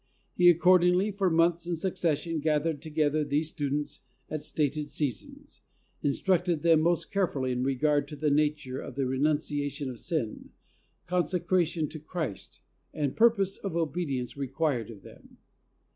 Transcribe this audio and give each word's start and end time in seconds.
He, 0.33 0.49
accordingly, 0.49 1.11
for 1.11 1.29
months 1.29 1.67
in 1.67 1.75
succession, 1.75 2.39
gath 2.39 2.63
ered 2.63 2.81
together 2.81 3.23
these 3.23 3.49
students 3.49 3.99
at 4.31 4.41
stated 4.41 4.89
seasons, 4.89 5.61
instructed 6.01 6.63
them 6.63 6.81
most 6.81 7.11
carefully 7.11 7.51
in 7.51 7.61
regard 7.63 8.07
to 8.07 8.15
the 8.15 8.31
nature 8.31 8.81
of 8.81 8.95
the 8.95 9.05
renunciation 9.05 9.91
of 9.91 9.99
sin, 9.99 10.53
conse 11.07 11.39
cration 11.45 11.87
to 11.91 11.99
Christ, 11.99 12.61
and 12.91 13.15
purpose 13.15 13.57
of 13.59 13.75
obedience 13.75 14.35
required 14.35 14.89
of 14.89 15.03
them. 15.03 15.37